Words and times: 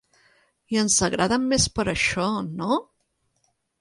I 0.75 0.77
ens 0.83 0.95
agraden 1.07 1.45
més 1.51 1.67
per 1.75 1.85
això, 1.93 2.25
no? 2.63 2.79